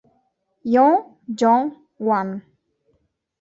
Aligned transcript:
Yoon 0.73 0.95
Jong-hwan 1.39 2.29